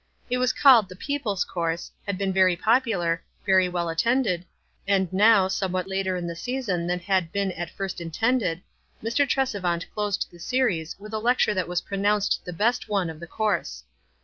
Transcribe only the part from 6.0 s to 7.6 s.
in the season than had been